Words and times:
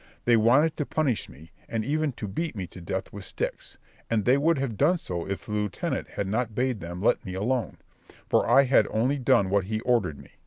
They 0.25 0.35
wanted 0.35 0.75
to 0.77 0.85
punish 0.87 1.29
me, 1.29 1.51
and 1.69 1.85
even 1.85 2.13
to 2.13 2.27
beat 2.27 2.55
me 2.55 2.65
to 2.65 2.81
death 2.81 3.13
with 3.13 3.23
sticks; 3.23 3.77
and 4.09 4.25
they 4.25 4.35
would 4.35 4.57
have 4.57 4.75
done 4.75 4.97
so 4.97 5.27
if 5.27 5.45
the 5.45 5.51
lieutenant 5.51 6.07
had 6.09 6.25
not 6.25 6.55
bade 6.55 6.79
them 6.79 7.03
let 7.03 7.23
me 7.23 7.35
alone, 7.35 7.77
for 8.27 8.49
I 8.49 8.63
had 8.63 8.87
only 8.89 9.19
done 9.19 9.51
what 9.51 9.65
he 9.65 9.79
ordered 9.81 10.17
me. 10.17 10.31